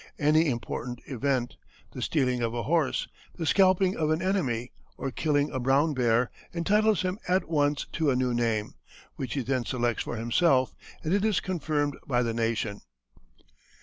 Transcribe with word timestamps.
Any 0.17 0.49
important 0.49 0.99
event, 1.05 1.57
the 1.91 2.01
stealing 2.01 2.41
of 2.41 2.55
a 2.55 2.63
horse, 2.63 3.07
the 3.35 3.45
scalping 3.45 3.95
of 3.95 4.09
an 4.09 4.19
enemy, 4.19 4.71
or 4.97 5.11
killing 5.11 5.51
a 5.51 5.59
brown 5.59 5.93
bear, 5.93 6.31
entitles 6.55 7.03
him 7.03 7.19
at 7.27 7.47
once 7.47 7.85
to 7.93 8.09
a 8.09 8.15
new 8.15 8.33
name, 8.33 8.73
which 9.15 9.35
he 9.35 9.43
then 9.43 9.63
selects 9.63 10.01
for 10.01 10.17
himself, 10.17 10.73
and 11.03 11.13
it 11.13 11.23
is 11.23 11.39
confirmed 11.39 11.97
by 12.07 12.23
the 12.23 12.33
nation." 12.33 12.81